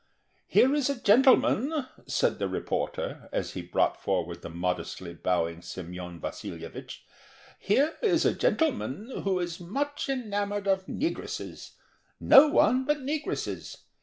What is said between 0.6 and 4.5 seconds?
is a gentleman," said the reporter, as he brought forward the